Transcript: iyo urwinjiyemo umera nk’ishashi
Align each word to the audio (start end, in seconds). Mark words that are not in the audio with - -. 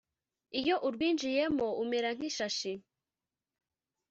iyo 0.59 0.75
urwinjiyemo 0.87 1.67
umera 1.83 2.09
nk’ishashi 2.17 2.73